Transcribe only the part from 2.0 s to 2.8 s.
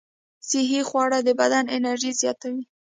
زیاتوي.